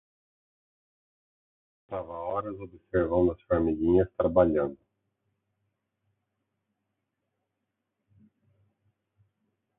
[1.91, 4.79] Eu passava horas observando as formiguinhas trabalhando.